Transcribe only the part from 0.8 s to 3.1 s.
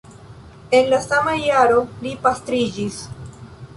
la sama jaro li pastriĝis.